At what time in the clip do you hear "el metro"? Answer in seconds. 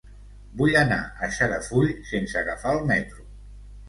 2.79-3.27